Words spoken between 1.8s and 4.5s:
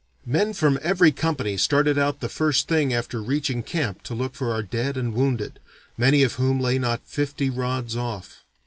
out the first thing after reaching camp to look